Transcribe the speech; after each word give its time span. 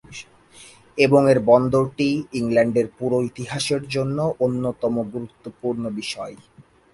এবং 0.97 1.21
এর 1.31 1.39
বন্দরটি 1.49 2.09
ইংল্যান্ডের 2.39 2.87
পুরো 2.97 3.17
ইতিহাসের 3.29 3.83
জন্য 3.95 4.17
অন্যতম 4.45 4.93
গুরুত্বপূর্ণ 5.13 5.83
বিষয়। 5.99 6.35